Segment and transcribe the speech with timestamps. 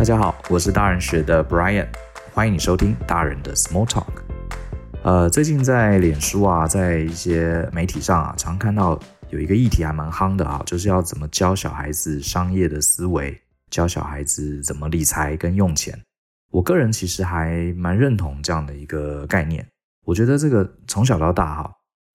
[0.00, 1.86] 大家好，我是大人学的 Brian，
[2.32, 4.06] 欢迎你收听大人的 Small Talk。
[5.02, 16.00] 呃，最近在脸书啊，在一些媒体上啊，常看到有一个议题还蛮夯的啊，就是要怎么教小孩子商业的思维，教小孩子怎么理财跟用钱。
[16.50, 19.66] 我个人其实还蛮认同这样的一个概念。
[20.06, 21.70] 我觉得这个从小到大哈，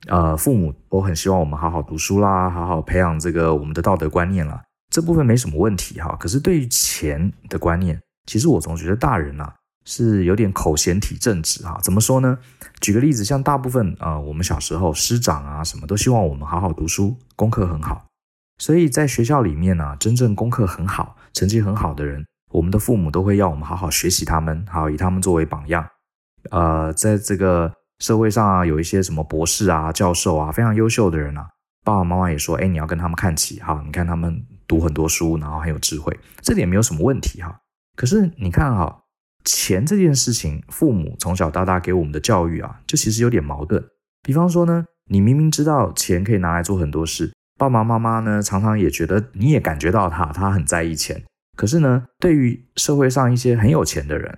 [0.08, 4.60] 呃，父母都很希望我们好好读书啦，好好培养这个我们的道德观念啦。
[4.96, 9.54] 这部分没什么问题哈，可是对于钱的观念，其实我总觉得大人啊
[9.84, 11.78] 是有点口嫌体正直哈。
[11.84, 12.38] 怎么说呢？
[12.80, 18.06] 举个例子，像大部分啊、呃，我们小时候师长啊什么都希望我们好好读书，功课很好。
[18.58, 25.86] 所以在学校里面呢、真正功课很好、成绩很好的人，我们的父母都会要我们好好学习他们，好以他们作为榜样。
[26.52, 27.70] 呃，在这个
[28.00, 31.50] 社会上啊，有一些什么博士啊、教授啊，非常优秀的人啊，
[31.84, 34.42] 爸爸妈妈也说，哎，你要跟他们看齐哈，你看他们。
[34.68, 37.60] 读很多书，然后很有智慧，这点没有什么问题哈。
[37.96, 39.04] 可是你看哈，
[39.44, 43.84] 钱这件事情，父母从小到大给我们的教育啊，就其实有点矛盾。
[44.22, 51.24] 比方说呢，你明明知道钱可以拿来做很多事，爸爸妈妈呢常常也觉得，你也感觉到他，他很在意钱。
[51.56, 54.38] 可是呢，对于社会上一些很有钱的人，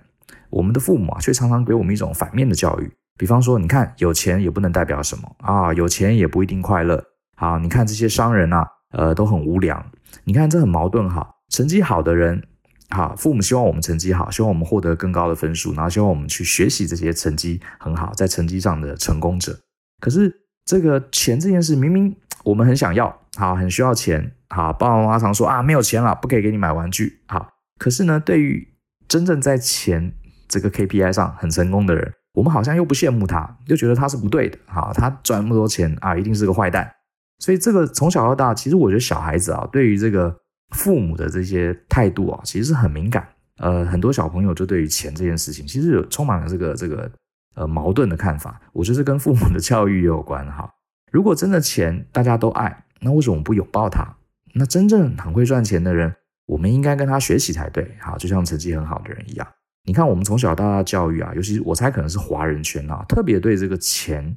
[0.50, 2.92] 我们的父母啊，却常常给我们一种反面的教育。
[3.18, 7.02] 比方说，你看有钱也不能代表什么啊，有钱也不一定快乐。
[7.36, 8.64] 好，你看这些商人啊。
[8.90, 9.84] 呃，都很无良。
[10.24, 11.36] 你看，这很矛盾哈。
[11.50, 12.42] 成绩好的人，
[12.90, 19.58] 哈，父母希望我们成绩好，希望我们获得更高的分数，然后希望我们去学习这些成绩很好，在成绩上的成功者。
[20.00, 22.14] 可是，这个钱这件事，明明
[22.44, 27.48] 我们很想要，好，很需要钱，好，爸爸妈妈常说啊，没有钱了，不可以给你买玩具，好。
[27.78, 28.68] 可是呢，对于
[29.08, 30.12] 真正在钱
[30.46, 36.92] 这个 KPI 上很成功的人，我们好像又不羡慕他，又觉得他是不对的，好，他赚那么多钱啊，一定是个坏蛋。
[37.38, 40.36] 所以这个从小到大，其实我觉得小孩子啊，对于这个
[40.70, 43.26] 父母的这些态度啊，其实是很敏感。
[43.58, 47.10] 呃，很多小朋友就对于钱这件事情，其实有充满了这个这个
[47.54, 48.60] 呃矛盾的看法。
[48.72, 50.68] 我觉得这跟父母的教育也有关哈。
[51.10, 54.16] 如果真的钱大家都爱，那为什么不拥抱他？
[54.54, 56.14] 那真正很会赚钱的人，
[56.46, 57.96] 我们应该跟他学习才对。
[58.00, 59.46] 好，就像成绩很好的人一样。
[59.84, 64.36] 你看我们从小到大教育啊，尤其是我猜可能是华人圈啊，特别对这个钱。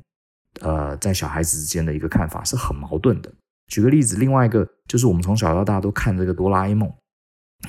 [0.61, 3.31] 呃，在小孩子之间的一个看法是很矛盾的。
[3.67, 6.91] 举个例子，另外一个就是我们从小到大都看这个哆啦 A 梦。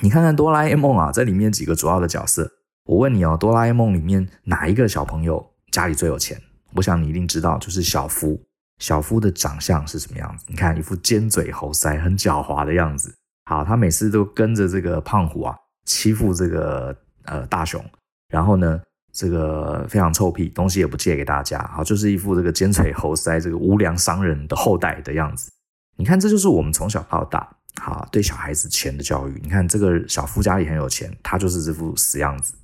[0.01, 2.51] 你看看哆啦 A 梦啊，在里面几个主要的角色，
[2.85, 6.41] 我问你哦，哆啦 A 梦里面哪一个小朋友家里最有钱？
[6.75, 8.41] 我想你一定知道，就是小夫。
[8.79, 10.45] 小夫的长相是什么样子？
[10.47, 13.13] 你看一副尖嘴猴腮、很狡猾的样子。
[13.45, 15.55] 好，他每次都跟着这个胖虎啊
[15.85, 16.93] 欺负这个
[17.25, 17.83] 呃大雄，
[18.29, 18.81] 然后呢，
[19.13, 25.51] 这个非常臭屁，东西也不借给大家，好，就是一副这个尖嘴猴腮、这个无良商人的后代的样子。
[25.95, 27.47] 你看，这就是我们从小到大，
[27.79, 29.39] 好，对小孩子钱的教育。
[29.43, 32.55] 你看，这个小夫家里很有钱，他就是这副死样子。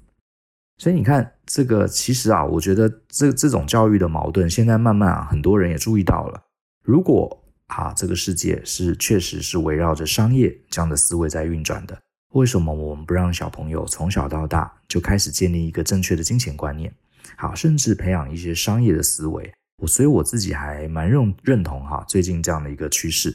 [0.80, 6.42] 所以你看，这个其实啊，我觉得这这种教育的矛盾，现在慢慢啊，很多人也注意到了。
[6.84, 11.96] 如果啊，这个世界是确实是围绕着商业这样的思维在运转的。
[12.34, 16.94] 为什么我们不让小朋友从小到大就开始建立一个正确的金钱观念？
[17.36, 19.52] 好，甚至培养一些商业的思维。
[19.82, 23.34] 我所以我自己还蛮认认同哈，最近这样的一个趋势。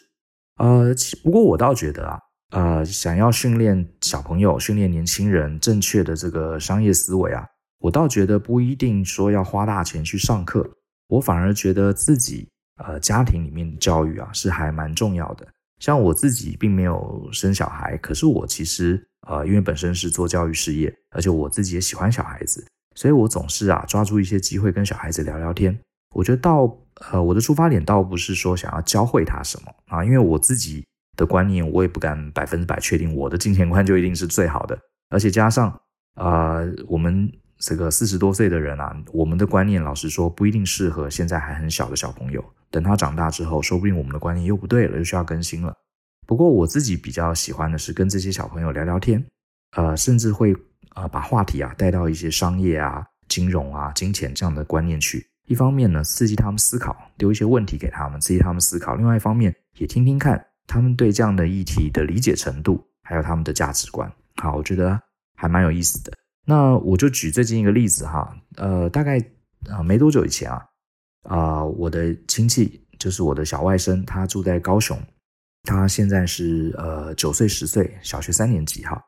[0.59, 7.45] 呃，不过我倒觉得啊，呃，想要训练小朋友、训练年轻人正确的这个商业思维啊，
[7.81, 10.71] 我倒觉得不一定说要花大钱去上课。
[11.09, 15.47] 我反而觉得自己呃家庭里面的教育啊是还蛮重要的。
[15.85, 25.79] 像我自己并没有生小孩，可是我其实呃，因为本身是做教育事业，而且我自己也喜欢小孩子，所以我总是啊抓住一些机会跟小孩子聊聊天。
[26.15, 26.75] 我觉得倒
[27.13, 30.87] 呃，我的出发点倒不是说想要教会他什么啊，因为我自己
[31.19, 34.79] 的观念，我也不敢百分之百确定我的金钱观就一定是最好的，
[35.11, 35.69] 而且加上
[36.15, 42.43] 啊、呃，我们这个四十多岁的人啊，我们的观念老实说不一定适合现在还很小的小朋友。
[42.71, 45.73] 等他长大之后，说不定我们的观念又不对了，又需要更新了。
[46.27, 49.25] 不过我自己比较喜欢的是跟这些小朋友聊聊天，
[49.77, 50.55] 呃，甚至会
[50.95, 55.27] 呃把话题啊带到一些商业啊、金融啊、金钱这样的观念去。
[55.47, 64.11] 一方面呢，刺激他们思考，丢一些问题给他们，刺激他们思考；另外一方面，也听听看他们对这样的议题的理解程度，还有他们的价值观。
[64.37, 64.99] 好，我觉得
[65.37, 66.13] 还蛮有意思的。
[66.47, 69.19] 那我就举最近一个例子哈，呃，大概
[69.69, 70.65] 啊没多久以前啊。
[71.25, 74.99] 啊、我的亲戚就是我的小外甥，他住在高雄，
[75.65, 79.03] 他现在是呃九岁十岁，小学三年级哈。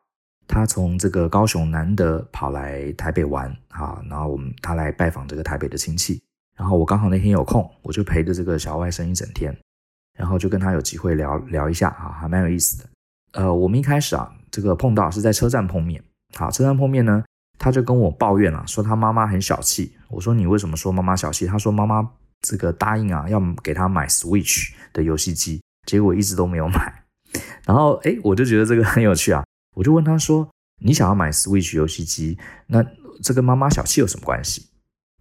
[0.49, 6.23] 他从这个高雄难得跑来台北玩啊，然后我们他来拜访这个台北的亲戚，
[6.57, 9.57] 然后我刚好那天有空，我就陪着这个小外甥一整天，
[10.17, 12.89] 然后就跟他有机会聊聊一下啊，还蛮有意思的。
[13.33, 16.03] 呃，我们一开始啊，这个碰到是在车站碰面，
[16.37, 17.25] 好，车站碰面呢，
[17.59, 19.97] 他就跟我抱怨了，说他妈妈很小气。
[20.09, 21.45] 我说你为什么说妈妈小气？
[21.47, 22.09] 他说妈妈
[22.41, 27.05] 这个答应啊，要给他买 Switch 的游戏机，结果一直都没有买。
[27.65, 29.43] 然后诶，我就觉得这个很有趣啊，
[29.75, 30.47] 我就问他说，
[30.83, 32.37] 你想要买 Switch 游戏机，
[32.67, 32.85] 那
[33.23, 34.67] 这跟妈妈小气有什么关系？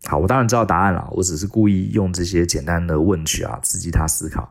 [0.06, 4.50] 好，我当然知道答案了，我只是故意用这些简单的问句啊，刺激他思考。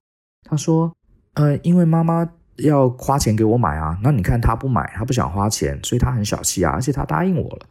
[0.49, 0.91] 他说，
[1.35, 2.31] 呃，因为妈妈。
[2.59, 7.67] 要花钱给我买啊，那你看他不买，他不想花钱，所以他很小气啊，而且他答应我了。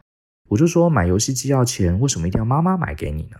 [0.50, 3.38] 我就说买游戏机要钱，为什么一定要妈妈买给你呢？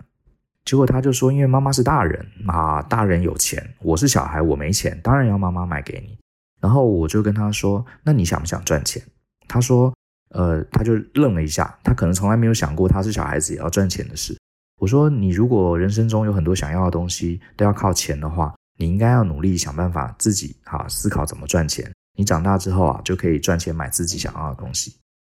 [0.65, 6.19] 结果他就说，因为妈妈是大人啊，大人有钱，我是小孩，我没钱，当然要妈妈买给你。
[6.61, 9.03] 然后我就跟他说，那你想不想赚钱？
[9.47, 9.95] 他说，
[10.31, 14.37] 呃，他就愣了一下，他可能从来没有想过他是小孩子也要赚钱的事。
[14.81, 18.55] 我说，你如果人生中有很多想要的东西都要靠钱的话。
[18.77, 21.89] 你应该要努力想办法自己哈思考怎么赚钱。
[22.19, 24.97] 你长大之后啊，就可以赚钱买自己想要的东西。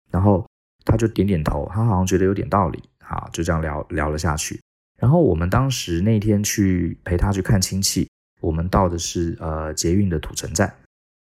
[0.10, 0.44] 然后
[0.84, 4.60] 他就点点头，他好像觉得有点道理，啊，就这样聊聊了下去。
[4.98, 8.10] 然后我们当时那天去陪他去看亲戚，
[8.42, 10.74] 我们到的是呃捷运的土城站。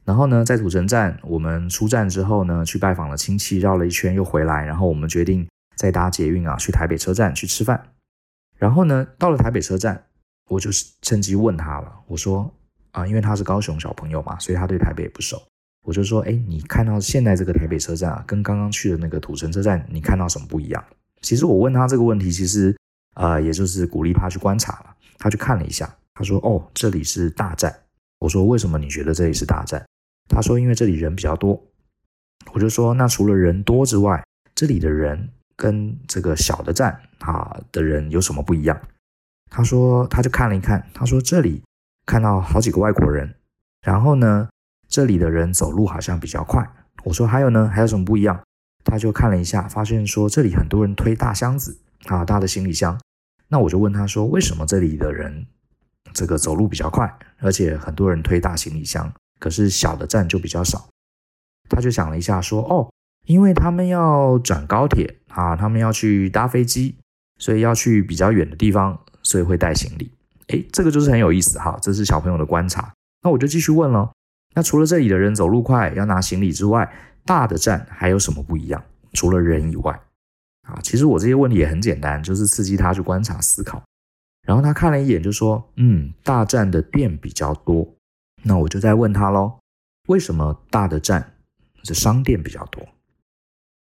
[0.05, 4.65] 然后呢，在土城站我们出站之后呢，去拜访了亲戚，绕了一圈又回来。
[4.65, 7.93] 然后我们决定再搭捷运啊去台北车站去吃饭。
[8.57, 10.05] 然后呢，到了台北车站。
[10.49, 12.53] 我就是趁机问他了，我说
[12.91, 15.41] 啊，因为他是高雄小朋友嘛，所以他对台北也不熟。
[15.85, 20.83] 我就说，哎，你看到现在这个台北车站啊，跟刚刚去的那个土城车站，你看到什么不一样？
[21.21, 22.75] 其实我问他这个问题，其实
[23.13, 24.95] 呃，也就是鼓励他去观察了。
[25.17, 27.73] 他去看了一下，他说，哦，这里是大站。
[28.19, 29.85] 我说，为什么你觉得这里是大站？
[30.29, 31.61] 他说，因为这里人比较多。
[32.53, 34.23] 我就说，那除了人多之外，
[34.53, 38.79] 这里的人跟这个小的站啊的人有什么不一样？
[39.49, 41.61] 他说，他就看了一看，他说这里
[42.05, 43.35] 看到好几个外国人，
[43.81, 44.49] 然后呢，
[44.87, 46.67] 这里的人走路好像比较快。
[47.03, 48.41] 我说还有呢，还有什么不一样？
[48.83, 52.99] 他就看了一下，发现说这里很多人推大箱子啊，大的行李箱。
[53.47, 55.45] 那我就问他说，为什么这里的人
[56.13, 60.89] 这个走路比较快，而且很多人推大行李箱，可是小的站就比较少？
[61.69, 62.91] 他就想了一下说，哦，
[63.25, 66.95] 因为他们要转高铁啊，他们要去搭飞机，
[67.39, 68.99] 所以要去比较远的地方。
[69.25, 70.11] 所以会带行李，
[70.47, 72.93] 诶，这个就是很有意思哈，这是小朋友的观察。
[73.21, 74.11] 那我就继续问了，
[74.53, 78.83] 那除了这里的人走路快要拿行李之外，大的站还有什么不一样？
[79.13, 79.97] 除了人以外，
[80.63, 83.81] 啊，其实我这些问题也很简单，就是刺激他去观察思考。
[84.47, 87.87] 然后他看了一眼就说，嗯，大站的店比较多。
[88.43, 89.59] 那我就再问他喽，
[90.07, 91.35] 为什么大的站
[91.83, 92.85] 是商店比较多？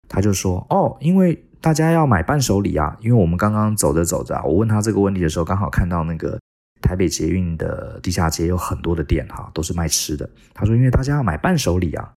[0.09, 1.43] 他就说，哦，因为。
[1.59, 6.39] 大家要买伴手礼啊，因为我们刚刚走着走着啊，我问他这个问题的时候，刚好看到那个
[6.81, 10.31] 台北捷运的地下街有很多的店哈，都是卖吃的。
[10.55, 12.13] 他说，因为大家要买伴手礼啊，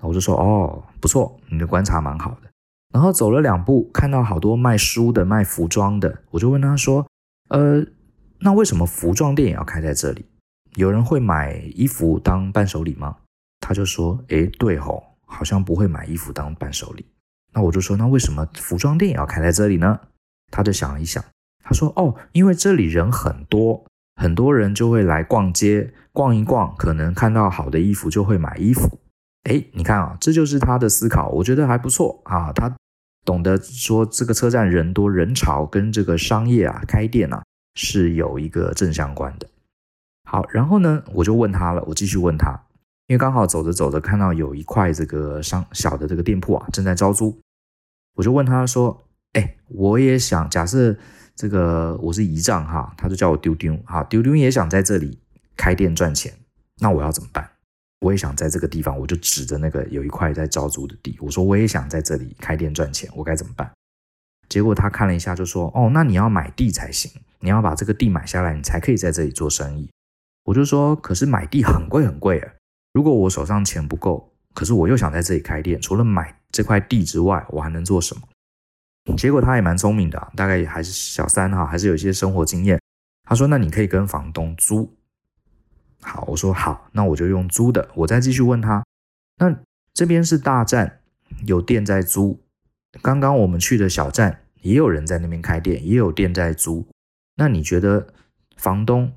[0.00, 2.48] 我就说哦，不错，你的观察蛮好的。
[2.94, 7.04] 然后走了两步，看到好多卖书的、卖服装的，我就问他说，
[7.48, 7.84] 呃，
[8.38, 10.24] 那为什么服装店也要开在这里？
[10.76, 13.16] 有人会买衣服当伴手礼吗？
[13.58, 17.04] 他就说，诶，对吼，好像不会买衣服当伴手礼。
[17.52, 19.98] 那我就说，那为什么服装店也要开在这里呢？
[20.52, 21.24] 他就想了一想，
[21.64, 29.00] 他说：“哦，因为这里人很多，很多人就会来逛街，逛一逛，可能看到好的衣服就会买衣服。
[29.44, 32.52] 诶，你看啊，这就是他的思考，我觉得还不错啊。
[32.52, 32.72] 他
[33.24, 37.42] 懂得说，这个车站人多人潮跟这个商业啊开店啊
[37.74, 39.48] 是有一个正相关的。
[40.28, 42.60] 好，然后呢，我就问他了，我继续问他。”
[43.06, 47.38] 因为刚好走着走着，看到有一块这个商小的这个店铺啊，正在招租，
[48.14, 49.04] 我就问他说
[49.34, 50.96] ：“哎，我也想，假设
[51.36, 55.18] 这个我是姨丈哈，他就叫我丢丢哈，丢丢也想在这里
[55.54, 56.32] 开店赚钱，
[56.78, 57.50] 那我要怎么办？
[58.04, 63.72] 我也想在这个地方，我就指着那个有一块在招租的地，我说我也想在这里开店赚钱，我该怎么办？
[64.46, 69.88] 结果他看了一下，就说：哦，那你要买地才行，你要把这个地买下来，你才可以在这里做生意。
[70.44, 72.52] 我就说：可是买地很贵很贵啊。”
[72.92, 79.16] 如果我手上钱不够，可是我又想在这里开店，除了买这块地之外，我还能做什么？
[79.16, 82.78] 结果他也蛮聪明的，大概也还是小三哈，还是有一些生活经验。
[83.26, 84.94] 他说：“那你可以跟房东租。”
[86.04, 87.88] 好，我说好，那我就用租的。
[87.94, 88.84] 我再继续问他
[89.40, 89.56] ：“那
[89.92, 91.00] 这边是大站，
[91.46, 92.38] 有店在租。
[93.02, 96.86] 刚刚我们去的小站也有人在那边开店，也有店在租。
[97.36, 98.06] 那你觉得
[98.56, 99.12] 房东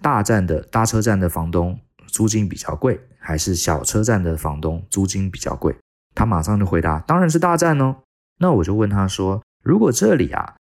[0.00, 5.74] 大站的大车站的房东？”租金比较贵，还是小车站的房东租金比较贵？
[6.14, 7.96] 他马上就回答：当然是大站哦。
[8.38, 10.56] 那我就问他说：如果这里啊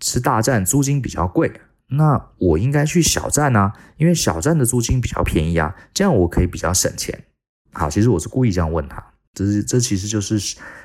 [0.00, 1.60] 是大站，租金比较贵，
[1.94, 7.24] 那我应该去小站啊，因为小站的租金比较便宜啊，这样我可以比较省钱。
[7.72, 10.38] 好，其实我是故意这样问他，这是这其实就是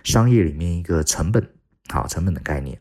[0.04, 1.50] 商业里面一个成本，
[1.90, 2.80] 好，成本的概念。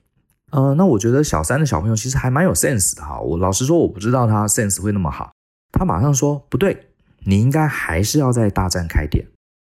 [0.51, 3.21] 呃，那我觉得小三的小朋友其实还蛮有 sense 的哈。
[3.21, 5.33] 我老实说，我不知道他 sense 会那么好。
[5.73, 6.89] 他马上说不对，
[7.25, 9.27] 你应该还是要在大站开店。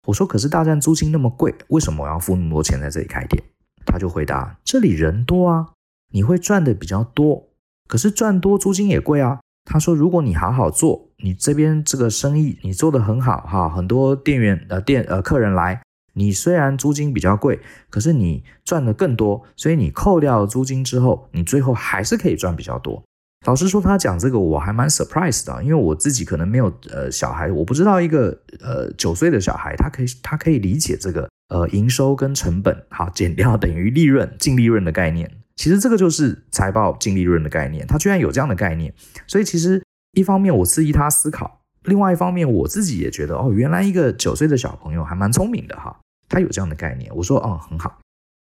[0.06, 3.42] 我说可是大站租金那么贵，为什么我要付那么多钱在这里开店？
[3.84, 5.68] 他就回答：这里人多啊，
[6.12, 7.49] 你会赚的比较多。
[7.90, 9.40] 可是赚多租金也贵啊。
[9.64, 15.82] 他说如果你好好做，你这边这个生意你做得很好哈，很多店员呃店呃客人来。
[16.12, 23.02] 你虽然租金比较贵，可是你赚的更多，所以你扣掉租金之后，你最后还是可以赚比较多。
[23.46, 35.30] 老实说，他讲这个我还蛮 surprise 的，因为我自己可能没有呃小孩，我不知道一个呃九岁的小孩他可以他可以理解这个呃营收跟成本好减掉等于利润净利润的概念。
[35.60, 38.94] 其实这个就是财报净利润的概念，他居然有这样的概念，
[39.26, 41.60] 所以其实一方面我质疑他思考。
[41.82, 46.00] 另外一方面，我自己也觉得哦，原来一个九岁的小朋友还蛮聪明的哈，
[46.30, 47.14] 他有这样的概念。
[47.14, 47.98] 我说哦，很好。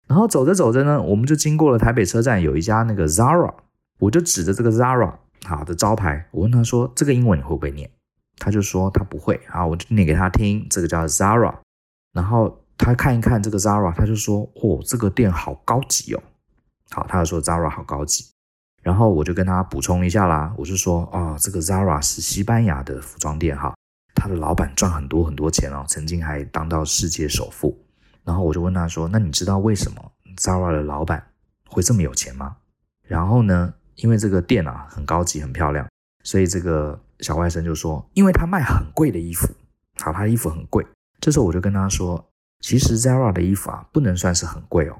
[0.07, 3.53] 然后走着走着呢，我们就经过了台北车站，有一家那个 Zara，
[4.00, 5.13] 我就指着这个 Zara
[5.45, 7.88] 好的招牌，我问他说：“这个英文你会不会念？”
[8.39, 11.53] 他就说他不会啊，我就念给他听，这个叫 Zara。
[12.13, 16.24] 然后他看一看这个 Zara，他就说：“哦，这个店好高级哦。”
[16.92, 18.25] 好，他就说 Zara 好高级。
[18.82, 23.74] 然后我就跟他补充一下啦，我就说啊、哦，这个 Zara 是西班牙的服装店哈，
[24.13, 27.75] 他的老板赚很多很多钱哦，曾经还当到世界首富。
[28.24, 31.25] 然后我就问他说，那你知道为什么 Zara 的老板
[31.68, 32.58] 会这么有钱吗？
[33.08, 35.88] 然后呢，因为这个店啊很高级很漂亮，
[36.24, 39.48] 所以这个小外甥就说，因为他卖很贵的衣服，
[40.00, 40.86] 好，他的衣服很贵。
[41.20, 42.24] 这时候我就跟他说，
[42.60, 44.96] 其实 Zara 的衣服啊不能算是很贵哦。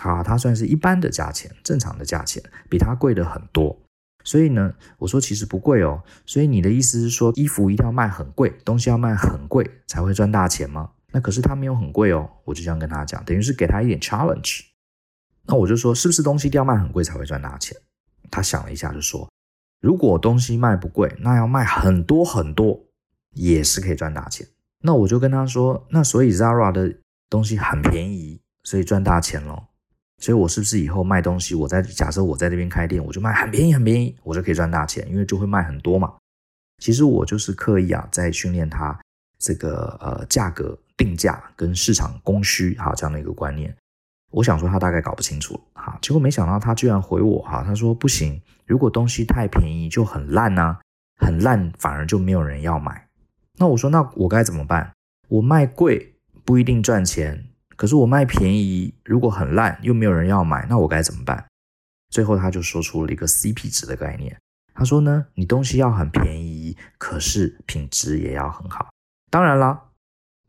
[0.00, 3.78] 好，它算是一般的价钱，正常的价钱，比它贵的很多。
[4.24, 6.02] 所以呢，我说其实不贵哦。
[6.26, 10.90] 所以你的意思是说，衣服一定要卖很贵，东西要卖很贵才会赚大钱吗？
[11.12, 12.30] 那可是它没有很贵哦。
[12.44, 14.62] 我就这样跟他讲，等于是给他一点 challenge。
[15.46, 17.76] 那我就说，是不是东西一定要卖很贵才会赚大钱？
[18.30, 19.28] 他想了一下，就说，
[19.80, 22.84] 如果东西卖不贵，那要卖很多很多
[23.34, 24.46] 也是可以赚大钱。
[24.82, 26.94] 那我就跟他说，那所以 Zara 的
[27.28, 29.64] 东西很便宜，所以赚大钱喽。
[30.20, 36.12] 所以，我是不是以后卖东西，我在假设我在这边开店，我就卖很便宜很便宜，我就可以赚大钱，因为就会卖很多嘛。
[36.82, 38.98] 其实我就是刻意啊，在训练他
[39.38, 43.74] 这个呃价格定价跟市场供需哈这样的一个观念。
[44.30, 50.76] 我想说他大概搞不清楚哈，结果没想到他居然回我哈，他说不行，如果东西太便宜就很烂呐，
[51.16, 53.08] 很烂反而就没有人要买。
[53.58, 54.92] 那我说那我该怎么办？
[55.28, 57.46] 我卖贵不一定赚钱。
[57.80, 61.42] 可是我卖便宜，如果很烂又没有人要买，那我该怎么办？
[62.10, 64.36] 最后他就说出了一个 CP 值的概念。
[64.74, 68.90] 他说呢，你东西要很便宜，可是品质也要很好。
[69.30, 69.84] 当然啦，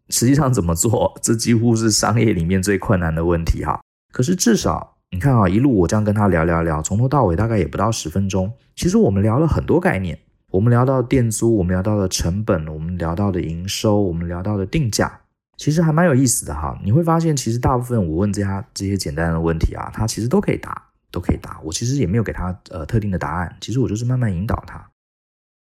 [0.10, 3.80] 实际上怎么做，这几乎是商业里面最困难的问题哈。
[4.12, 8.52] 可是至少你看啊，一路我这样跟他聊聊聊，从头到尾大概也不到十分钟。
[8.76, 10.20] 其实我们聊了很多概念，
[10.50, 15.21] 我们聊到店租，我们聊到了成本，我们聊到了营收，我们聊到了定价。
[15.62, 21.62] 其实还蛮有意思的哈，你会发现，其实大部分我问这些这些简单的问题啊，他其实都可以答，都可以答。
[21.64, 24.90] 我其实也没有给他呃特定的答案，其实我就是慢慢引导他。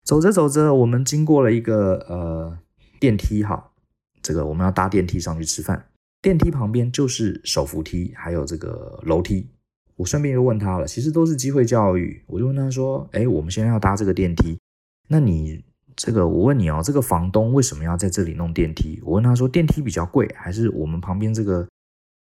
[0.06, 2.58] 走着走着，我们经过了一个呃
[2.98, 3.72] 电梯哈，
[4.22, 5.84] 这个我们要搭电梯上去吃饭，
[6.22, 9.50] 电梯旁边就是手扶梯，还有这个楼梯。
[9.96, 14.58] 我顺便又问他了，其实都是机会教育，我就问他说，哎，我们现在要搭这个电梯，
[15.08, 15.62] 那你？
[16.02, 18.98] 这个我问你哦，这个房东为什么要在这里弄电梯？
[19.04, 21.68] 我问他说，电梯比较贵，还是我们旁边这个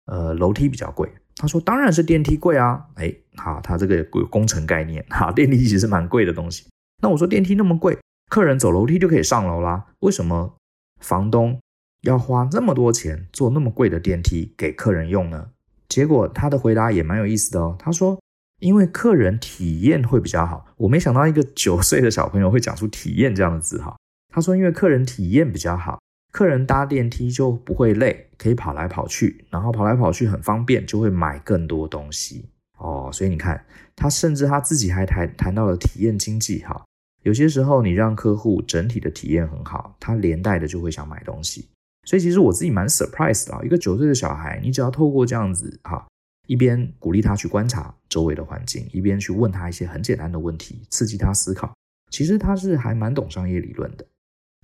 [0.05, 1.11] 呃楼梯比较贵？
[1.35, 2.85] 他说当然是电梯贵啊。
[2.95, 6.65] 哎，好，他这个有工程概念，好，电梯其实是蛮贵的东西。
[7.03, 10.55] 那我说电梯那么贵，客人走楼梯就可以上楼啦，为什么
[11.01, 11.59] 房东
[12.03, 15.49] 要花那么多钱做那么贵的电梯给客人用呢？
[15.89, 18.17] 结果他的回答也蛮有意思的哦，他说。
[18.59, 23.95] 因为客人体验会比较好，我没想到一个九岁的小朋友会讲出“体验”这样的字哈。
[24.33, 25.99] 他说：“因为客人体验比较好，
[26.31, 33.09] 客人搭电梯就不会累，可以跑来跑去，然后跑来跑去很方便，就会买更多东西哦。
[33.11, 36.83] 所以你看，他甚至他自己还谈谈到了体验经济哈。
[37.23, 41.67] 有些时候你让客户整体的体验很好，他连带的就会想买东西。
[42.05, 46.05] 所以其实我自己蛮 surprised 的，一个九岁的小孩，你只要透过这样子哈。”
[46.47, 51.73] 一边鼓励他去观察周围的环境，一边去问他一些很简单的问题，刺激他思考。
[52.11, 54.05] 其实他是还蛮懂商业理论的。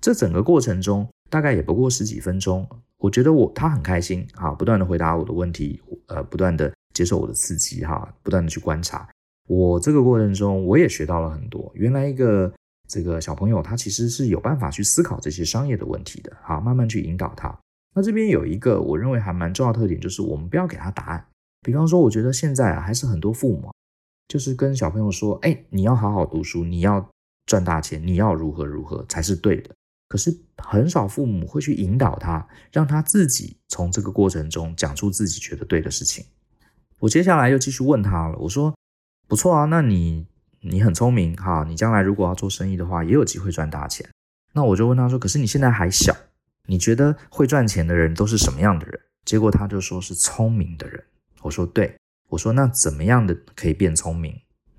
[0.00, 2.66] 这整个过程中大概也不过十几分钟，
[2.98, 9.08] 我觉得我他很开心啊，不断的回答我的问题，呃，不断的接受我的刺激哈，不断的去观察。
[9.48, 11.70] 我这个过程中我也学到了很多。
[11.74, 12.52] 原来一个
[12.88, 16.32] 这个小朋友他其实是有办法去思考这些商业的问题的。
[16.42, 17.56] 好，慢慢去引导他。
[17.94, 21.24] 那这边有一个我认为还蛮重要的特点，就是我们不要给他答案。
[21.62, 23.72] 比方说，我觉得现在啊，还是很多父母
[24.28, 27.08] 就是跟小朋友说：“哎，你要好好读书，你要
[27.46, 29.70] 赚大钱，你要如何如何才是对的。”
[30.08, 36.24] 可是很少父母会去引导他，让他自己从这个过程中讲出自己觉得对的事情。
[36.98, 38.74] 我接下来又继续问他了，我说
[39.26, 40.26] ：“不错啊，那你
[40.60, 44.08] 你很聪明哈，你将来如果要做生意的话，也有机会赚大钱。”
[44.52, 46.14] 那我就问他说：“可是你现在还小，
[46.66, 51.02] 你觉得会赚钱的人都是什么样的人？”结果他就说是聪明的人。
[51.42, 51.94] 我说对，
[52.28, 54.34] 我说那怎么样的可以变聪明？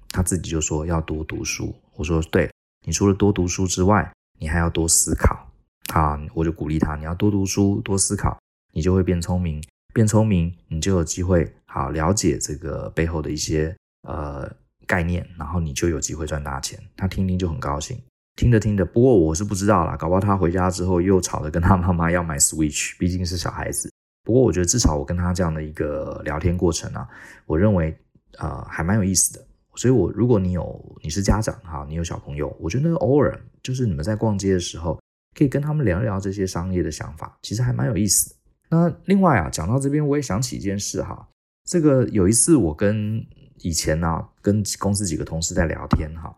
[0.10, 1.76] 他自己就说要多读书。
[1.96, 2.50] 我说对，
[2.86, 5.48] 你除了多读书之外，你还要多思考。
[5.92, 8.38] 好，我就鼓励他，你要多读书，多思考，
[8.72, 9.64] 你就会变聪明。
[9.94, 13.76] 变聪明，你就有机会好了解这个背后的一些
[14.08, 14.52] 呃
[14.88, 16.80] 概念，然后你就有机会赚大钱。
[16.98, 18.02] 他听听就很高兴，
[18.36, 23.92] 听着听着，不过我是不知道啦，搞不好他回家之后又吵着跟他妈妈要买 Switch，毕竟是小孩子。
[24.24, 27.08] 不过我觉得至少我跟他这样的一个聊天过程啊，
[27.46, 27.96] 我认为
[28.38, 29.46] 呃还蛮有意思的。
[29.76, 35.02] 所以，我如果你有你是家长哈，你有小朋友，我觉得偶尔就是你们在逛街的时候，
[35.36, 38.36] 可以跟他们聊一聊这些商业的想法，其实还蛮有意思的。
[38.70, 41.28] 那另外啊，讲到这边，我也想起一件事哈，
[41.66, 43.26] 这个有一次我跟
[43.62, 46.38] 以前呢、啊、跟公司几个同事在聊天哈，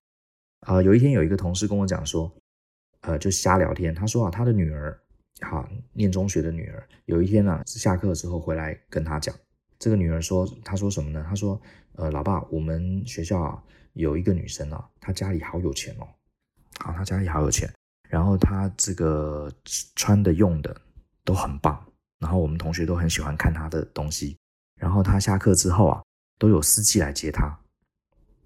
[0.65, 2.33] 呃，有一天有一个同事跟我讲说，
[3.01, 4.97] 呃，就瞎聊天，他说啊，他的女儿。
[5.41, 9.35] 好，念中学的女儿有一天呢、啊，下课之后回来跟他讲，
[9.77, 11.25] 这个女儿说，她说什么呢？
[11.27, 11.59] 她说，
[11.95, 13.61] 呃，老爸，我们学校啊
[13.93, 16.07] 有一个女生啊，她家里好有钱哦，
[16.79, 17.69] 好，她家里好有钱，
[18.09, 19.51] 然后她这个
[19.95, 20.75] 穿的用的
[21.25, 21.85] 都很棒，
[22.19, 24.37] 然后我们同学都很喜欢看她的东西，
[24.79, 26.01] 然后她下课之后啊，
[26.39, 27.59] 都有司机来接她，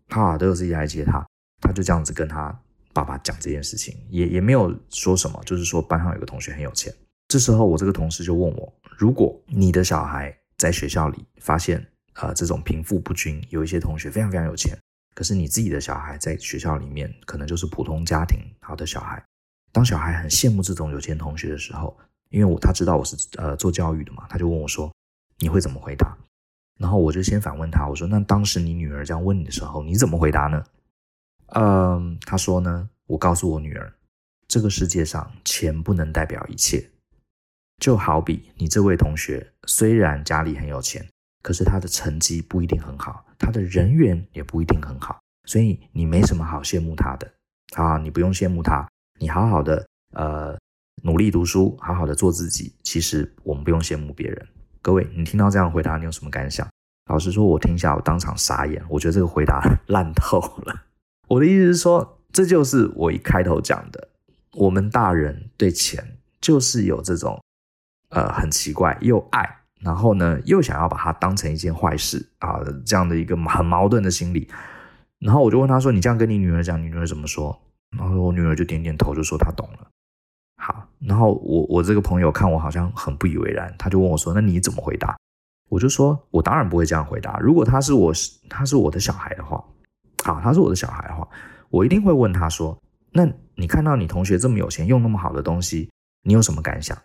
[0.08, 1.24] 啊，都有司机来接她，
[1.62, 2.60] 她就这样子跟她。
[3.00, 6.94] 爸爸讲这件事情也也没有说什么，就是说班上有个同学很有钱。
[7.30, 11.82] 这时候我这个同事就问我：如果你的小孩在学校里发现
[12.16, 14.78] 呃这种贫富不均，有一些同学非常非常有钱，
[15.16, 19.24] 可是你自己的小孩在学校里面可能就是普通家庭好的小孩，
[19.72, 21.98] 当小孩很羡慕这种有钱同学的时候，
[22.32, 24.92] 因为我他知道我是呃做教育的嘛，他就问我说：
[25.38, 26.18] 你会怎么回答？
[26.78, 30.62] 然后我就先反问他，我说：那当时你女儿这样问你的时候，你怎么回答呢？
[31.54, 33.94] 嗯，他说呢，我告诉我女儿，
[34.48, 36.90] 这个世界上钱不能代表一切。
[37.80, 41.08] 就好比你这位同学，虽然家里很有钱，
[41.42, 47.32] 可是他的成绩不一定很好，他的人缘也不一定很好，所以你没什么好羡慕他的
[47.76, 48.86] 啊，你不用羡慕他，
[49.18, 50.58] 你好好的呃
[51.04, 52.76] 努力读书，好好的做自己。
[52.84, 54.48] 其实我们不用羡慕别人。
[54.82, 56.68] 各位，你听到这样的回答，你有什么感想？
[57.10, 60.84] 老实说，我听下我当场傻眼，我觉得这个回答烂透了。
[61.30, 64.10] 我的意思是说，这就是我一开头讲的，
[64.54, 67.40] 我们大人对钱就是有这种，
[68.10, 69.48] 呃，很奇怪又爱，
[69.80, 74.50] 然后呢又想要把它当成一件坏事啊，这样的一个很矛盾的心理。
[75.20, 77.62] 然后我就问他说：“你这样跟你女儿讲，你女儿怎么说？”
[77.96, 79.88] 然后我女儿就点点头，就说她懂了。
[80.58, 85.16] 好，然后我我这个朋友看我好像很不以为然，他就问我说：“那你怎么回答？”
[85.70, 87.38] 我就说：“我当然不会这样回答。
[87.40, 88.12] 如果他是我，
[88.50, 89.64] 他是我的小孩的话。”
[90.26, 91.28] 啊，他是我的小孩的话，
[91.70, 92.78] 我一定会问他说
[93.12, 95.90] ：“那你看到你同学这么有钱，用那么好的东西，
[96.24, 96.98] 你有什么感想？”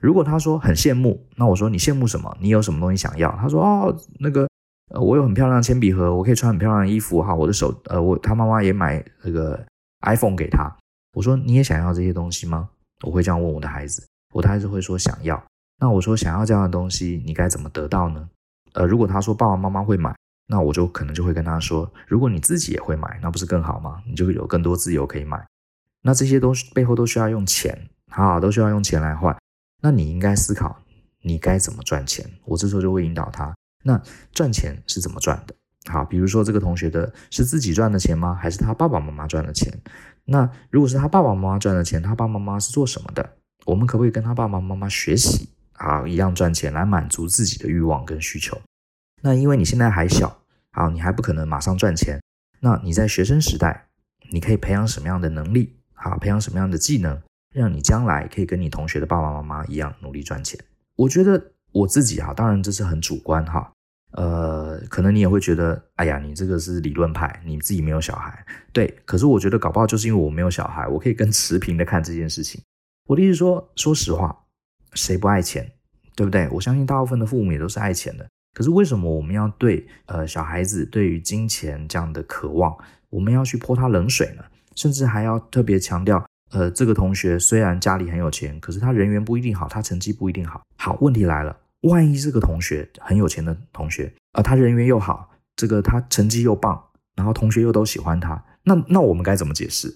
[0.00, 2.36] 如果他说很羡慕，那我说：“你羡慕什么？
[2.40, 4.48] 你有什么东西想要？”他说：“哦，那个，
[4.94, 9.60] 呃，我有很漂亮铅笔盒，我可以穿很漂亮的衣服，哈，我的手，呃，我他妈妈也买那个
[10.06, 10.70] iPhone 给他。”
[11.16, 12.68] 我说：“你也想要这些东西吗？”
[13.04, 15.42] 我会这样问我的孩子，我的孩子会说想要。
[15.80, 18.28] 那我说想要这样的东西，你该怎么得到呢？
[18.74, 20.14] 呃，如果他说爸爸妈妈会买。
[20.50, 24.02] 那我就可能就会跟他说，如果你自己也会买，那不是更好吗？
[24.06, 25.46] 你就有更多自由可以买。
[26.02, 29.36] 那这些都是背后都需要用钱，好，都需要用钱来换。
[29.82, 30.76] 那你应该思考，
[31.22, 32.24] 你该怎么赚钱？
[32.46, 33.54] 我这时候就会引导他。
[33.84, 34.00] 那
[34.32, 35.54] 赚钱是怎么赚的？
[35.90, 38.34] 好，比如说这个同学的是自己赚的钱吗？
[38.34, 39.72] 还是他爸爸妈妈赚的钱？
[40.24, 43.36] 那如果是他爸爸妈妈赚的钱，他爸爸妈妈是做什么的？
[43.66, 48.58] 我们可不可以跟他爸爸妈妈学习啊，一样赚钱来满足自己的欲望跟需求？
[49.20, 50.37] 那因为你现在还小，
[50.78, 52.20] 好，你还不可能马上赚钱。
[52.60, 53.88] 那你在学生时代，
[54.30, 55.76] 你可以培养什么样的能力？
[55.92, 57.20] 好，培养什么样的技能，
[57.52, 60.56] 让你将来可以跟你同学的爸爸妈妈一样努力赚钱？
[60.94, 63.72] 我觉得我自己哈，当然这是很主观哈，
[64.12, 68.86] 呃，可能你也会觉得，哎呀，你这个是理论派，你自己没有小孩，对。
[69.04, 72.62] 可是我觉得搞不好就是因为我没有小孩，我可以更 持平的看这件事情。
[73.08, 74.44] 我的意思说，说实话，
[74.92, 75.72] 谁不爱钱，
[76.14, 76.48] 对不对？
[76.50, 78.24] 我相信大部分的父母也都是爱钱的。
[78.54, 82.76] 可是为什么我们要对呃小孩子对于金钱这样的渴望，
[83.10, 84.44] 我们要去泼他冷水呢？
[84.74, 90.62] 甚至还要特别强调呃，这个同学虽然家里很有钱，可是他人缘不一定好，他成绩不一定好。
[90.76, 96.82] 好，问题来了，万一这个同学很有钱的同学，呃，他人缘又好，这个他成绩又棒，
[97.16, 99.88] 然后同学又都喜欢他，那那我们该怎么解释？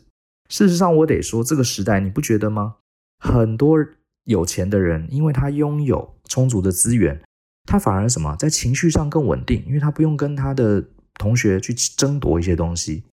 [0.51, 2.75] 事实上，我得说，这个时代你不觉得吗？
[3.19, 3.79] 很多
[4.25, 7.23] 有钱的人，因为他拥有充足的资源，
[7.65, 13.05] 他反而什么，在情绪上更稳定，因为他不用跟他的同学去争夺一些东西。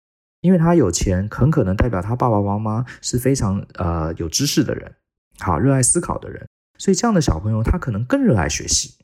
[0.41, 4.95] 因为他有钱，很可能代表他爸爸妈妈是非常呃有知识的人，
[5.41, 6.47] 好，热爱思考的人，
[6.79, 8.95] 所以这样的小朋友他可能更热爱学习。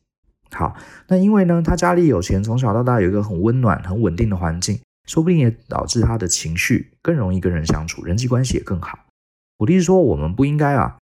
[0.53, 0.77] 好，
[1.09, 8.97] 那因为呢，他家里有钱，从小到大有一个很温暖、很稳定的环境，说不定也导致他的情绪更容易跟人相处，人际关系也更好。
[9.59, 10.99] 我的意思说，我们不应该啊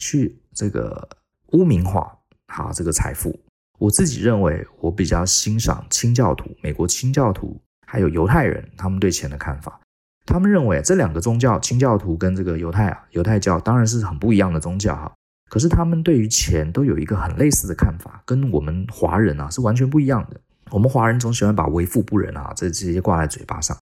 [0.00, 1.06] 去这个
[1.52, 3.38] 污名化好这个财富。
[3.84, 7.60] 我自己认为，我比较欣赏清教徒，美国清教徒。
[7.86, 9.78] 还有犹太人，他们对钱的看法，
[10.24, 15.12] 他们认为这两个宗教，清教徒跟这个犹太啊，犹太教当然是很不一样的宗教哈。
[15.50, 20.40] 可是他们对于钱都有一个很类似的看法，跟我们华人啊是完全不一样的。
[20.70, 23.76] 我们华人总喜欢把为富不仁啊这这些挂在嘴巴上，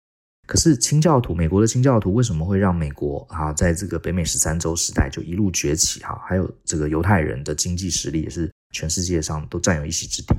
[0.48, 6.20] 可是清教徒，美国的清教徒为什么会让美国啊在这个北美十三州时代就一路崛起哈？
[6.26, 10.34] 还有这个犹太人的经济实力也是全世界上都占有一席之地，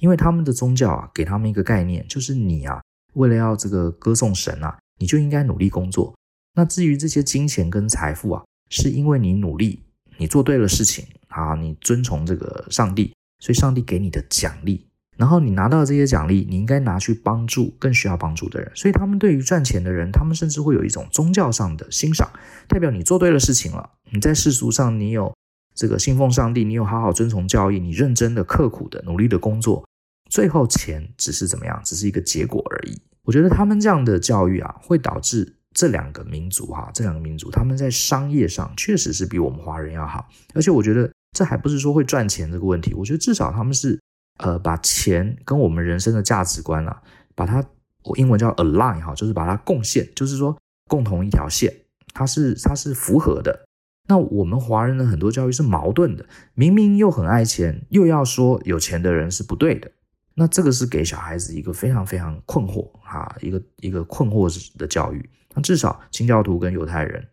[0.00, 2.80] 因为他们的宗教啊给他们一个概念，就是你啊。
[3.14, 6.14] 为了要这个歌颂神啊，你就应该努力工作。
[6.54, 9.82] 那至于这些金钱跟财富啊，是因为你努力，
[10.18, 14.86] 你做对了事情啊，你遵从这个上帝，所以上帝给你的奖励。
[15.16, 18.70] 然后你拿到这些奖励，你应该拿去帮助更需要帮助的人。
[18.74, 22.30] 所以他们对于赚钱的人，他们甚至会有一种宗教上的欣赏，
[22.68, 23.92] 代表你做对了事情了。
[24.10, 25.34] 你在世俗上，你有
[25.76, 29.86] 这个信奉上帝，你有好好遵从教义，你认真的、刻苦的、努力的工作。
[30.30, 33.00] 最后钱只是怎么样，只是一个结果而已。
[33.22, 40.26] 我觉得他们这样的教育啊，会导致这两个民族哈，这两个民族他们在商业上确实是比我们华人要好。
[40.54, 44.00] 而且我觉得这还不是说会赚钱这个问题，我觉得至少他们是
[44.38, 47.02] 呃把钱跟我们人生的价值观啊，
[47.34, 47.62] 把它
[48.04, 50.56] 我英文叫 align 哈，就是把它共线，就是说
[50.88, 51.72] 共同一条线，
[52.14, 53.65] 它是它是符合的。
[54.06, 59.90] 那我们华人的很多教育是矛盾的，明明又很爱钱，又要说有钱的人是不对的。
[60.34, 65.28] 那这个是给小孩子一个非常非常困惑哈，一个一个困惑的教育。
[65.54, 67.26] 那至少清教徒跟犹太人，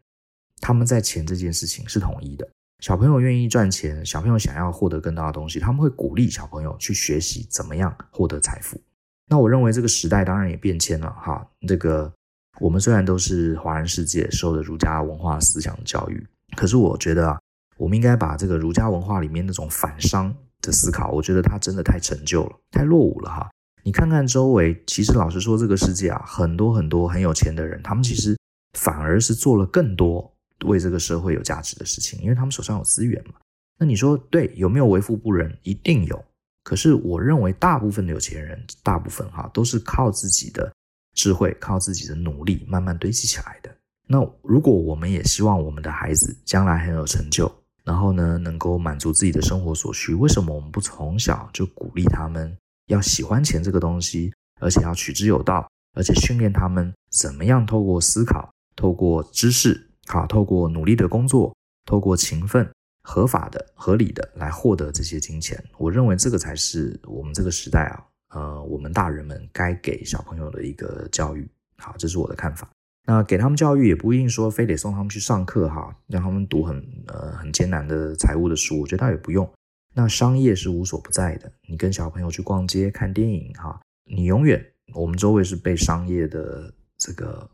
[0.62, 2.47] 他们在钱这件事情是统一的。
[2.79, 8.81] 小朋友愿意赚钱，小朋友想要获得更大的东西，他们会鼓励小朋友去学习怎么样获得财富。
[9.29, 11.45] 那我认为这个时代当然也变迁了哈。
[11.67, 12.12] 这个
[12.59, 17.39] 我们虽然都是华人世界受的儒家文化思想教育，可是我觉得啊，
[17.77, 20.33] 我们应该把这个儒家文化里面那种反商。
[20.65, 23.51] 的思考，我觉得他真的太陈旧了，太落伍了哈。
[23.83, 28.39] 你看看周围，其实老实说，这个世界啊，很多很多很有钱的人，他们其实
[28.79, 33.33] 反而是做了更多为这个社会有价值的事情，因为他们手上有资源嘛。
[33.77, 35.53] 那你说对，有没有为富不仁？
[35.63, 36.23] 一定有。
[36.63, 40.73] 可是我认为，大部分的有钱人，大部分哈，都是靠自己的
[41.13, 43.69] 智慧，靠自己的努力，慢慢堆积起来的。
[44.13, 47.52] 那如果我们也希望我们的孩子将来很有成就，
[47.84, 50.13] 然后呢，能够满足自己的生活所需。
[50.13, 61.52] 为什么我们不从小就鼓励他们要喜欢钱这个东西，而且要取之有道，而且训练他们怎么样透过思考、透过知识、好，透过努力的工作、
[61.84, 62.71] 透过勤奋、
[63.02, 65.60] 合法的、合理的来获得这些金钱？
[65.80, 71.49] 我认为这个才是我们这个时代啊，呃，我们大人们该给小朋友的一个教育。
[71.78, 72.69] 好，这是我的看法。
[73.05, 79.49] 那给他们教育也不一定说非得送他们去上课哈，让他们读很呃很艰难的财务的书，我觉得倒也不用。
[79.93, 87.49] 那商业是无所不在的，你跟小朋友去逛街、看电影哈，你永远我们周围是被商业的这个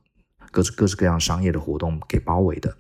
[0.52, 2.78] 各式各式各样商业的活动给包围的。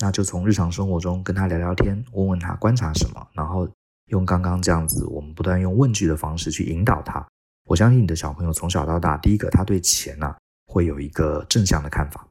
[0.00, 3.68] 那就从日常生活中跟他聊聊天，问问他观察什么，然后
[4.06, 7.26] 用刚刚这样子，我们不断用问句的方式去引导他。
[7.66, 10.36] 我相信你的小朋友从小到大，第一个他对钱呐、啊。
[10.72, 12.26] 会有一个正向的看法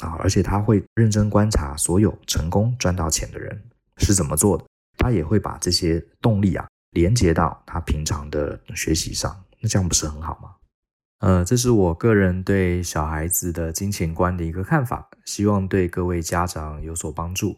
[0.00, 3.62] 啊，而且他会认真观察所有成功赚到钱的人
[3.98, 4.64] 是怎么做的，
[4.96, 10.56] 他也会把这些动力啊连接到他平常的学习上，那这样不是很好吗？
[11.20, 17.56] 呃，这是我个人对小孩子的金钱观的一个看法，希望对各位家长有所帮助。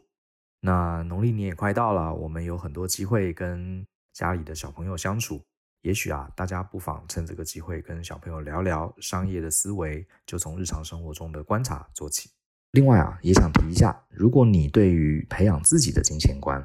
[0.62, 5.40] 那农历年也快到了，我们有很多机会跟家里的小朋友相处。
[5.82, 12.28] 也许啊，大家不妨趁这个机会跟小朋友聊聊商业的思维，就从日常生活中的观察做起。
[12.72, 16.62] 另外啊，也想提一下，如果你对于培养自己的金钱观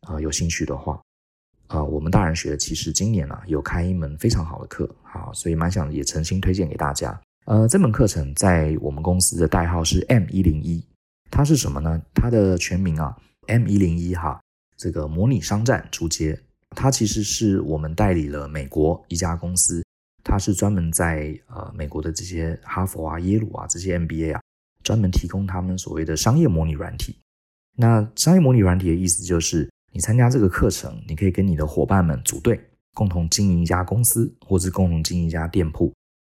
[0.00, 1.00] 啊、有兴趣的话，
[1.68, 7.20] 啊、我们大人学其实今年啊有开一门非常好的课，好，所以蛮想也诚心推荐给大家。
[7.46, 10.84] 呃，这门课程在我们公司的代号是 M 一零一，
[11.30, 12.02] 它是什么呢？
[12.12, 14.40] 它的全名啊，M 一零一哈，
[14.76, 16.40] 这个模拟商战初阶，
[16.76, 19.82] 它其实是我们代理了美国一家公司，
[20.22, 24.40] 它是专门在呃美国的这些哈佛啊、耶鲁啊这些 MBA 啊，
[24.84, 27.18] 专门提供他们所谓的商业模拟软体。
[27.78, 32.60] 那商业模拟软体的意思就是，你参加这个课程，你可以跟你的伙伴们组队，
[32.94, 35.92] 共同经营一家公司，或是共同经营一家店铺。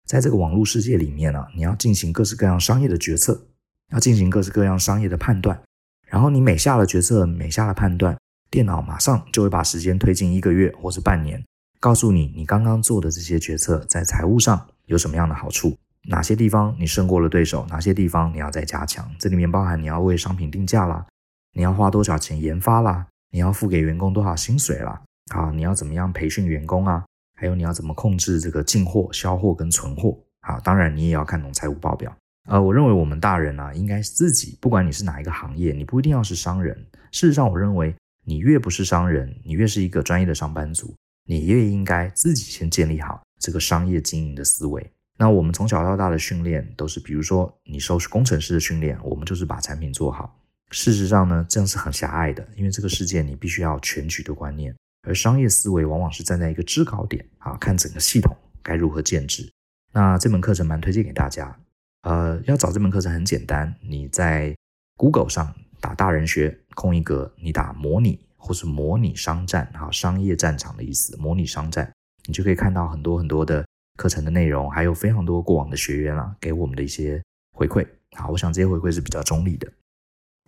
[0.06, 3.46] 在这个网络世界里面呢、你要进行各式各样商业的决策，
[3.92, 5.60] 要进行各式各样商业的判断。
[6.06, 8.18] 然后你每下了决策，每下了判断，
[8.50, 11.40] 电脑马上就会把时间推进一个月或是半年，
[11.78, 15.76] 告诉你你刚刚做的这些决策在财务上有什么样的好处，
[16.08, 19.08] 哪些地方你胜过了对手，哪些地方你要再加强。
[19.20, 21.06] 这里面包含你要为商品定价啦。
[21.52, 23.06] 你要花多少钱研发啦？
[23.32, 25.00] 你要付给员工多少薪水啦？
[25.32, 27.04] 啊，你要怎么样培训员工啊？
[27.36, 30.18] 还有你要怎么控制这个进货、销货跟存货？
[30.40, 32.12] 啊，当然你也要看懂财务报表。
[32.48, 36.76] 呃，我认为我们大人啊，应该自己，不管你是哪一个行业，你不一定要是商人。
[37.12, 37.94] 事实上，我认为
[38.30, 40.94] 你越不是商人，你越是一个专业的上班族，
[41.26, 44.88] 你越应该自己先建立好这个商业经营的思维。
[45.18, 50.40] 那我们从小到大的训练都是，比如说你受工程师的训练，我们就是把产品做好。
[50.70, 59.50] 事实上呢，这样是很狭隘的，因为这个世界你必须要全局的观念，而商业思维往往是站在一个制高点啊，看整个系统该如何建制。
[59.92, 61.58] 那这门课程蛮推荐给大家，
[62.02, 64.54] 呃，要找这门课程很简单，你在
[64.96, 71.90] Google 上打“大人学”空一格，你打“模拟”或是“模拟商战”哈，商业战场的意思，模拟商战，
[72.26, 73.64] 你就可以看到很多很多的
[73.96, 77.22] 课程的内容，还有非常多过往的学员啊给我们的一些
[77.56, 77.86] 回馈。
[78.16, 79.66] 好，我想这些回馈是比较中立的。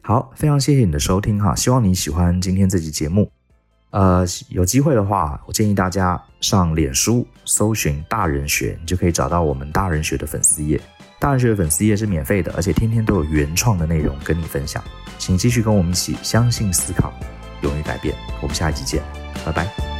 [0.03, 3.31] 好，非常谢谢你的收听哈，希望你喜欢今天这期节目。
[3.90, 10.81] 呃，有机会的话，我建议大家上脸书搜寻“大人学”，你就可以找到我们“大人学”的粉丝页。
[11.21, 14.83] 大人学的粉丝页是免费的，而且天天都有原创的内容跟你分享。
[15.22, 17.12] 请继续跟我们一起相信、思考、
[17.62, 18.12] 勇于改变。
[18.40, 19.00] 我们下一集见，
[19.46, 19.91] 拜拜。